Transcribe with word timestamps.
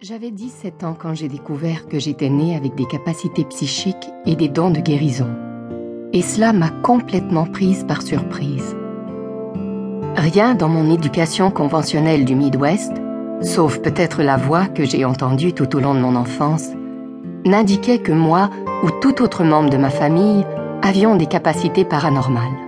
J'avais 0.00 0.30
17 0.30 0.84
ans 0.84 0.96
quand 0.96 1.12
j'ai 1.12 1.26
découvert 1.26 1.88
que 1.88 1.98
j'étais 1.98 2.28
née 2.28 2.54
avec 2.54 2.76
des 2.76 2.84
capacités 2.84 3.44
psychiques 3.44 4.08
et 4.26 4.36
des 4.36 4.48
dons 4.48 4.70
de 4.70 4.78
guérison. 4.78 5.26
Et 6.12 6.22
cela 6.22 6.52
m'a 6.52 6.68
complètement 6.68 7.46
prise 7.46 7.82
par 7.82 8.02
surprise. 8.02 8.76
Rien 10.14 10.54
dans 10.54 10.68
mon 10.68 10.94
éducation 10.94 11.50
conventionnelle 11.50 12.24
du 12.24 12.36
Midwest, 12.36 12.92
sauf 13.42 13.80
peut-être 13.80 14.22
la 14.22 14.36
voix 14.36 14.66
que 14.66 14.84
j'ai 14.84 15.04
entendue 15.04 15.52
tout 15.52 15.74
au 15.74 15.80
long 15.80 15.94
de 15.94 16.00
mon 16.00 16.14
enfance, 16.14 16.68
n'indiquait 17.44 17.98
que 17.98 18.12
moi 18.12 18.50
ou 18.84 18.92
tout 19.00 19.20
autre 19.20 19.42
membre 19.42 19.70
de 19.70 19.78
ma 19.78 19.90
famille 19.90 20.46
avions 20.80 21.16
des 21.16 21.26
capacités 21.26 21.84
paranormales. 21.84 22.67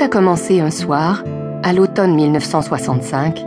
A 0.00 0.08
commencé 0.08 0.60
un 0.60 0.70
soir, 0.70 1.24
à 1.64 1.72
l'automne 1.72 2.14
1965, 2.14 3.44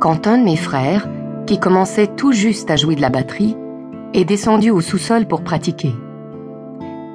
quand 0.00 0.26
un 0.26 0.38
de 0.38 0.42
mes 0.42 0.56
frères, 0.56 1.08
qui 1.46 1.60
commençait 1.60 2.08
tout 2.08 2.32
juste 2.32 2.70
à 2.70 2.76
jouer 2.76 2.96
de 2.96 3.00
la 3.00 3.10
batterie, 3.10 3.56
est 4.12 4.24
descendu 4.24 4.70
au 4.70 4.80
sous-sol 4.80 5.26
pour 5.26 5.44
pratiquer. 5.44 5.94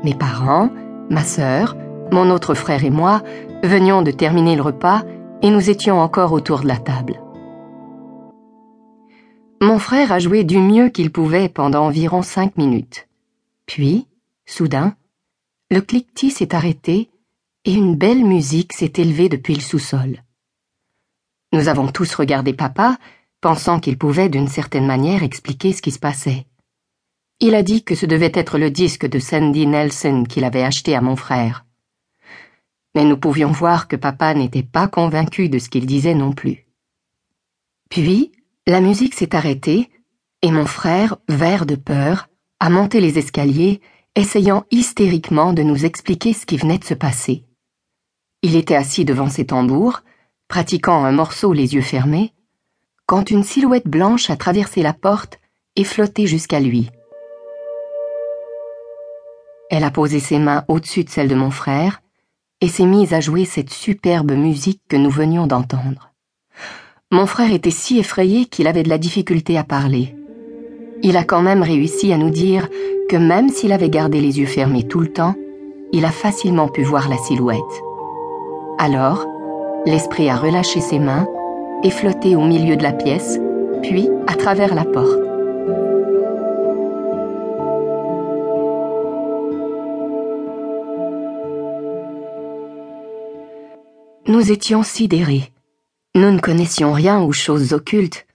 Mes 0.03 0.13
parents, 0.13 0.69
ma 1.09 1.23
sœur, 1.23 1.75
mon 2.11 2.29
autre 2.29 2.53
frère 2.53 2.85
et 2.85 2.89
moi 2.89 3.21
venions 3.63 4.01
de 4.01 4.11
terminer 4.11 4.55
le 4.55 4.61
repas 4.61 5.03
et 5.41 5.49
nous 5.49 5.69
étions 5.69 5.99
encore 5.99 6.31
autour 6.31 6.61
de 6.61 6.67
la 6.67 6.77
table. 6.77 7.19
Mon 9.61 9.77
frère 9.77 10.13
a 10.13 10.19
joué 10.19 10.45
du 10.45 10.57
mieux 10.57 10.87
qu'il 10.87 11.11
pouvait 11.11 11.49
pendant 11.49 11.85
environ 11.85 12.21
cinq 12.21 12.55
minutes. 12.55 13.09
Puis, 13.65 14.07
soudain, 14.45 14.95
le 15.69 15.81
cliquetis 15.81 16.31
s'est 16.31 16.55
arrêté 16.55 17.09
et 17.65 17.73
une 17.73 17.95
belle 17.95 18.23
musique 18.23 18.73
s'est 18.73 18.93
élevée 18.95 19.29
depuis 19.29 19.55
le 19.55 19.61
sous-sol. 19.61 20.23
Nous 21.51 21.67
avons 21.67 21.87
tous 21.87 22.13
regardé 22.15 22.53
papa, 22.53 22.97
pensant 23.41 23.79
qu'il 23.79 23.97
pouvait 23.97 24.29
d'une 24.29 24.47
certaine 24.47 24.85
manière 24.85 25.23
expliquer 25.23 25.73
ce 25.73 25.81
qui 25.81 25.91
se 25.91 25.99
passait. 25.99 26.45
Il 27.39 27.55
a 27.55 27.63
dit 27.63 27.83
que 27.83 27.95
ce 27.95 28.05
devait 28.05 28.31
être 28.33 28.57
le 28.57 28.69
disque 28.69 29.07
de 29.07 29.19
Sandy 29.19 29.65
Nelson 29.65 30.25
qu'il 30.27 30.43
avait 30.43 30.63
acheté 30.63 30.95
à 30.95 31.01
mon 31.01 31.15
frère. 31.15 31.65
Mais 32.95 33.05
nous 33.05 33.17
pouvions 33.17 33.51
voir 33.51 33.87
que 33.87 33.95
papa 33.95 34.33
n'était 34.33 34.63
pas 34.63 34.87
convaincu 34.87 35.47
de 35.47 35.59
ce 35.59 35.69
qu'il 35.69 35.85
disait 35.85 36.15
non 36.15 36.33
plus. 36.33 36.67
Puis, 37.89 38.31
la 38.67 38.81
musique 38.81 39.15
s'est 39.15 39.35
arrêtée, 39.35 39.89
et 40.41 40.51
mon 40.51 40.65
frère, 40.65 41.17
vert 41.27 41.65
de 41.65 41.75
peur, 41.75 42.29
a 42.59 42.69
monté 42.69 42.99
les 42.99 43.17
escaliers, 43.17 43.81
essayant 44.15 44.65
hystériquement 44.69 45.53
de 45.53 45.63
nous 45.63 45.85
expliquer 45.85 46.33
ce 46.33 46.45
qui 46.45 46.57
venait 46.57 46.77
de 46.77 46.83
se 46.83 46.93
passer. 46.93 47.45
Il 48.41 48.55
était 48.55 48.75
assis 48.75 49.03
devant 49.03 49.27
ses 49.27 49.45
tambours, 49.45 50.01
pratiquant 50.47 51.03
un 51.03 51.11
morceau 51.11 51.51
les 51.51 51.75
yeux 51.75 51.81
fermés, 51.81 52.33
quand 53.05 53.31
une 53.31 53.43
silhouette 53.43 53.87
blanche 53.87 54.29
a 54.29 54.37
traversé 54.37 54.81
la 54.81 54.93
porte 54.93 55.39
et 55.75 55.83
flotté 55.83 56.25
jusqu'à 56.25 56.59
lui. 56.59 56.89
Elle 59.69 59.83
a 59.83 59.91
posé 59.91 60.19
ses 60.19 60.39
mains 60.39 60.63
au-dessus 60.67 61.03
de 61.03 61.09
celles 61.09 61.27
de 61.27 61.35
mon 61.35 61.51
frère 61.51 62.01
et 62.61 62.69
s'est 62.69 62.85
mise 62.85 63.13
à 63.13 63.19
jouer 63.19 63.45
cette 63.45 63.71
superbe 63.71 64.31
musique 64.31 64.81
que 64.87 64.95
nous 64.95 65.11
venions 65.11 65.47
d'entendre. 65.47 66.11
Mon 67.11 67.25
frère 67.25 67.53
était 67.53 67.71
si 67.71 67.99
effrayé 67.99 68.45
qu'il 68.45 68.67
avait 68.67 68.83
de 68.83 68.89
la 68.89 68.97
difficulté 68.97 69.57
à 69.57 69.63
parler. 69.63 70.15
Il 71.03 71.17
a 71.17 71.23
quand 71.23 71.41
même 71.41 71.63
réussi 71.63 72.13
à 72.13 72.17
nous 72.17 72.29
dire 72.29 72.69
que 73.09 73.17
même 73.17 73.49
s'il 73.49 73.71
avait 73.73 73.89
gardé 73.89 74.21
les 74.21 74.39
yeux 74.39 74.45
fermés 74.45 74.87
tout 74.87 74.99
le 74.99 75.11
temps, 75.11 75.35
il 75.91 76.05
a 76.05 76.11
facilement 76.11 76.67
pu 76.67 76.83
voir 76.83 77.09
la 77.09 77.17
silhouette. 77.17 77.88
Alors, 78.81 79.27
l'esprit 79.85 80.29
a 80.29 80.37
relâché 80.37 80.79
ses 80.79 80.99
mains 80.99 81.27
et 81.83 81.89
flotté 81.89 82.37
au 82.37 82.45
milieu 82.45 82.77
de 82.77 82.83
la 82.83 82.93
pièce, 82.93 83.37
puis 83.83 84.07
à 84.25 84.35
travers 84.35 84.73
la 84.73 84.85
porte. 84.85 85.19
Nous 94.27 94.49
étions 94.49 94.81
sidérés. 94.81 95.51
Nous 96.15 96.31
ne 96.31 96.39
connaissions 96.39 96.93
rien 96.93 97.19
aux 97.19 97.33
choses 97.33 97.73
occultes. 97.73 98.25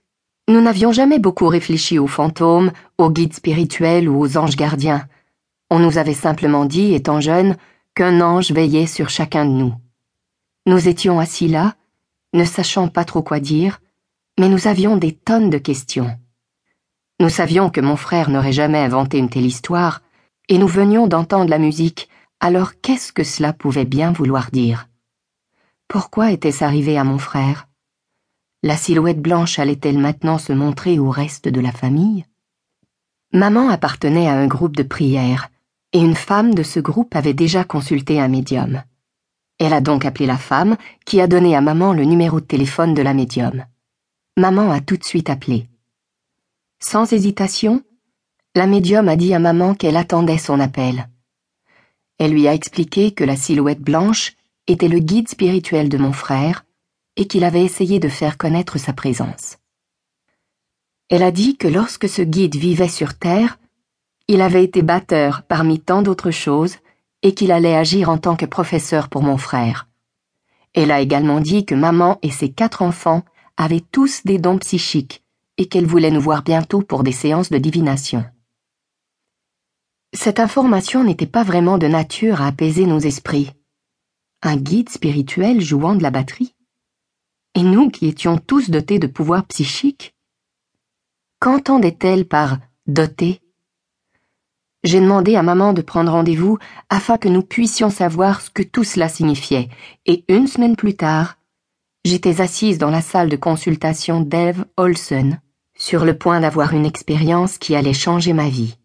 Nous 0.47 0.61
n'avions 0.61 0.91
jamais 0.91 1.17
beaucoup 1.17 1.47
réfléchi 1.47 1.97
aux 1.97 2.05
fantômes, 2.05 2.71
aux 2.99 3.09
guides 3.09 3.33
spirituels 3.33 4.07
ou 4.07 4.19
aux 4.21 4.37
anges 4.37 4.57
gardiens. 4.57 5.07
On 5.71 5.79
nous 5.79 5.97
avait 5.97 6.13
simplement 6.13 6.65
dit, 6.65 6.93
étant 6.93 7.19
jeunes, 7.19 7.55
qu'un 7.95 8.21
ange 8.21 8.51
veillait 8.51 8.85
sur 8.85 9.09
chacun 9.09 9.45
de 9.45 9.51
nous. 9.51 9.73
Nous 10.67 10.87
étions 10.87 11.19
assis 11.19 11.47
là, 11.47 11.75
ne 12.33 12.43
sachant 12.43 12.87
pas 12.87 13.05
trop 13.05 13.21
quoi 13.21 13.39
dire, 13.39 13.81
mais 14.39 14.49
nous 14.49 14.67
avions 14.67 14.97
des 14.97 15.11
tonnes 15.13 15.51
de 15.51 15.59
questions. 15.59 16.17
Nous 17.19 17.29
savions 17.29 17.69
que 17.69 17.81
mon 17.81 17.95
frère 17.95 18.31
n'aurait 18.31 18.51
jamais 18.51 18.79
inventé 18.79 19.19
une 19.19 19.29
telle 19.29 19.45
histoire, 19.45 20.01
et 20.49 20.57
nous 20.57 20.67
venions 20.67 21.05
d'entendre 21.05 21.51
la 21.51 21.59
musique, 21.59 22.09
alors 22.39 22.81
qu'est-ce 22.81 23.13
que 23.13 23.23
cela 23.23 23.53
pouvait 23.53 23.85
bien 23.85 24.11
vouloir 24.11 24.49
dire? 24.49 24.89
Pourquoi 25.87 26.31
était-ce 26.31 26.63
arrivé 26.63 26.97
à 26.97 27.03
mon 27.03 27.19
frère? 27.19 27.67
La 28.63 28.75
silhouette 28.75 29.21
blanche 29.21 29.59
allait-elle 29.59 29.99
maintenant 29.99 30.39
se 30.39 30.51
montrer 30.51 30.97
au 30.97 31.11
reste 31.11 31.47
de 31.47 31.61
la 31.61 31.71
famille? 31.71 32.25
Maman 33.31 33.69
appartenait 33.69 34.27
à 34.27 34.33
un 34.33 34.47
groupe 34.47 34.75
de 34.75 34.83
prière, 34.83 35.49
et 35.93 35.99
une 35.99 36.15
femme 36.15 36.55
de 36.55 36.63
ce 36.63 36.79
groupe 36.79 37.15
avait 37.15 37.35
déjà 37.35 37.63
consulté 37.63 38.19
un 38.19 38.27
médium. 38.27 38.81
Elle 39.57 39.73
a 39.73 39.81
donc 39.81 40.05
appelé 40.05 40.25
la 40.25 40.37
femme, 40.37 40.77
qui 41.05 41.21
a 41.21 41.27
donné 41.27 41.55
à 41.55 41.61
maman 41.61 41.93
le 41.93 42.03
numéro 42.03 42.39
de 42.39 42.45
téléphone 42.45 42.93
de 42.93 43.01
la 43.01 43.13
médium. 43.13 43.65
Maman 44.37 44.71
a 44.71 44.81
tout 44.81 44.97
de 44.97 45.03
suite 45.03 45.29
appelé. 45.29 45.69
Sans 46.79 47.11
hésitation, 47.13 47.81
la 48.53 48.67
médium 48.67 49.07
a 49.07 49.15
dit 49.15 49.33
à 49.33 49.39
maman 49.39 49.73
qu'elle 49.73 49.97
attendait 49.97 50.37
son 50.37 50.59
appel. 50.59 51.07
Elle 52.17 52.31
lui 52.31 52.47
a 52.47 52.53
expliqué 52.53 53.11
que 53.11 53.23
la 53.23 53.35
silhouette 53.35 53.81
blanche 53.81 54.33
était 54.67 54.87
le 54.87 54.99
guide 54.99 55.29
spirituel 55.29 55.89
de 55.89 55.97
mon 55.97 56.13
frère 56.13 56.65
et 57.15 57.27
qu'il 57.27 57.43
avait 57.43 57.63
essayé 57.63 57.99
de 57.99 58.09
faire 58.09 58.37
connaître 58.37 58.77
sa 58.77 58.93
présence. 58.93 59.57
Elle 61.09 61.23
a 61.23 61.31
dit 61.31 61.55
que 61.55 61.67
lorsque 61.67 62.09
ce 62.09 62.21
guide 62.21 62.55
vivait 62.55 62.89
sur 62.89 63.17
Terre, 63.17 63.59
il 64.27 64.41
avait 64.41 64.63
été 64.63 64.81
batteur 64.81 65.43
parmi 65.43 65.79
tant 65.79 66.01
d'autres 66.01 66.31
choses 66.31 66.77
et 67.25 67.33
qu'il 67.33 67.51
allait 67.51 67.75
agir 67.75 68.09
en 68.09 68.19
tant 68.19 68.35
que 68.35 68.45
professeur 68.45 69.09
pour 69.09 69.23
mon 69.23 69.37
frère. 69.37 69.87
Elle 70.75 70.91
a 70.91 71.01
également 71.01 71.39
dit 71.39 71.65
que 71.65 71.73
maman 71.73 72.19
et 72.21 72.29
ses 72.29 72.51
quatre 72.51 72.83
enfants 72.83 73.23
avaient 73.57 73.83
tous 73.91 74.23
des 74.25 74.37
dons 74.37 74.59
psychiques 74.59 75.23
et 75.57 75.67
qu'elle 75.67 75.87
voulait 75.87 76.11
nous 76.11 76.21
voir 76.21 76.43
bientôt 76.43 76.83
pour 76.83 77.01
des 77.01 77.11
séances 77.11 77.49
de 77.49 77.57
divination. 77.57 78.23
Cette 80.13 80.39
information 80.39 81.03
n'était 81.03 81.25
pas 81.25 81.41
vraiment 81.41 81.79
de 81.79 81.87
nature 81.87 82.43
à 82.43 82.47
apaiser 82.47 82.85
nos 82.85 82.99
esprits. 82.99 83.51
Un 84.43 84.57
guide 84.57 84.89
spirituel 84.89 85.61
jouant 85.61 85.95
de 85.95 86.03
la 86.03 86.11
batterie 86.11 86.53
Et 87.55 87.63
nous 87.63 87.89
qui 87.89 88.05
étions 88.05 88.37
tous 88.37 88.69
dotés 88.69 88.99
de 88.99 89.07
pouvoirs 89.07 89.47
psychiques 89.47 90.13
Qu'entendait-elle 91.39 92.27
par 92.27 92.59
doté? 92.85 93.41
J'ai 94.85 95.01
demandé 95.01 95.35
à 95.35 95.43
maman 95.43 95.73
de 95.73 95.81
prendre 95.81 96.11
rendez-vous 96.11 96.57
afin 96.89 97.17
que 97.17 97.27
nous 97.27 97.41
puissions 97.41 97.89
savoir 97.89 98.39
ce 98.39 98.49
que 98.51 98.63
tout 98.63 98.83
cela 98.83 99.09
signifiait, 99.09 99.67
et 100.05 100.23
une 100.29 100.47
semaine 100.47 100.75
plus 100.75 100.95
tard, 100.95 101.37
j'étais 102.05 102.39
assise 102.39 102.77
dans 102.77 102.91
la 102.91 103.01
salle 103.01 103.29
de 103.29 103.35
consultation 103.35 104.21
d'Eve 104.21 104.63
Olsen, 104.77 105.41
sur 105.75 106.05
le 106.05 106.17
point 106.17 106.39
d'avoir 106.39 106.73
une 106.73 106.85
expérience 106.85 107.57
qui 107.57 107.75
allait 107.75 107.93
changer 107.93 108.31
ma 108.31 108.47
vie. 108.47 108.77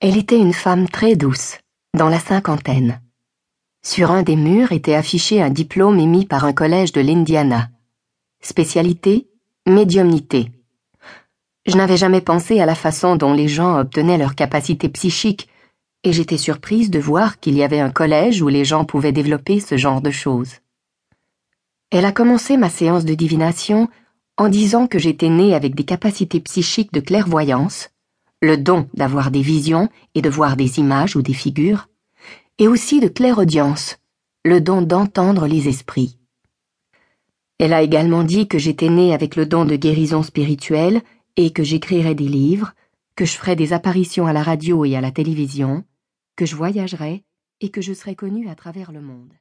Elle 0.00 0.18
était 0.18 0.38
une 0.38 0.52
femme 0.52 0.88
très 0.88 1.16
douce, 1.16 1.58
dans 1.96 2.10
la 2.10 2.20
cinquantaine. 2.20 3.00
Sur 3.82 4.10
un 4.10 4.22
des 4.22 4.36
murs 4.36 4.72
était 4.72 4.94
affiché 4.94 5.42
un 5.42 5.50
diplôme 5.50 5.98
émis 5.98 6.26
par 6.26 6.44
un 6.44 6.52
collège 6.52 6.92
de 6.92 7.00
l'Indiana. 7.00 7.70
Spécialité 8.42 9.26
médiumnité. 9.66 10.50
Je 11.66 11.76
n'avais 11.76 11.96
jamais 11.96 12.20
pensé 12.20 12.60
à 12.60 12.66
la 12.66 12.74
façon 12.74 13.16
dont 13.16 13.32
les 13.32 13.48
gens 13.48 13.78
obtenaient 13.78 14.18
leur 14.18 14.34
capacité 14.34 14.88
psychique, 14.88 15.48
et 16.02 16.12
j'étais 16.12 16.36
surprise 16.36 16.90
de 16.90 16.98
voir 16.98 17.40
qu'il 17.40 17.54
y 17.54 17.62
avait 17.62 17.80
un 17.80 17.90
collège 17.90 18.42
où 18.42 18.48
les 18.48 18.64
gens 18.64 18.84
pouvaient 18.84 19.12
développer 19.12 19.60
ce 19.60 19.78
genre 19.78 20.02
de 20.02 20.10
choses. 20.10 20.56
Elle 21.90 22.04
a 22.04 22.12
commencé 22.12 22.56
ma 22.58 22.68
séance 22.68 23.06
de 23.06 23.14
divination 23.14 23.88
en 24.36 24.48
disant 24.48 24.86
que 24.86 24.98
j'étais 24.98 25.30
née 25.30 25.54
avec 25.54 25.74
des 25.74 25.84
capacités 25.84 26.40
psychiques 26.40 26.92
de 26.92 27.00
clairvoyance, 27.00 27.90
le 28.42 28.58
don 28.58 28.88
d'avoir 28.92 29.30
des 29.30 29.40
visions 29.40 29.88
et 30.14 30.20
de 30.20 30.28
voir 30.28 30.56
des 30.56 30.78
images 30.78 31.16
ou 31.16 31.22
des 31.22 31.32
figures, 31.32 31.88
et 32.58 32.68
aussi 32.68 33.00
de 33.00 33.08
clairaudience, 33.08 33.96
le 34.44 34.60
don 34.60 34.82
d'entendre 34.82 35.46
les 35.46 35.68
esprits. 35.68 36.18
Elle 37.58 37.72
a 37.72 37.82
également 37.82 38.24
dit 38.24 38.48
que 38.48 38.58
j'étais 38.58 38.90
née 38.90 39.14
avec 39.14 39.36
le 39.36 39.46
don 39.46 39.64
de 39.64 39.76
guérison 39.76 40.22
spirituelle 40.22 41.00
et 41.36 41.52
que 41.52 41.62
j'écrirais 41.62 42.14
des 42.14 42.28
livres, 42.28 42.74
que 43.16 43.24
je 43.24 43.36
ferais 43.36 43.56
des 43.56 43.72
apparitions 43.72 44.26
à 44.26 44.32
la 44.32 44.42
radio 44.42 44.84
et 44.84 44.96
à 44.96 45.00
la 45.00 45.10
télévision, 45.10 45.84
que 46.36 46.46
je 46.46 46.56
voyagerais 46.56 47.24
et 47.60 47.70
que 47.70 47.80
je 47.80 47.92
serais 47.92 48.14
connue 48.14 48.48
à 48.48 48.54
travers 48.54 48.92
le 48.92 49.00
monde. 49.00 49.32